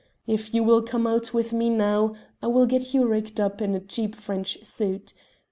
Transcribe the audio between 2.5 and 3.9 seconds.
get you rigged up in a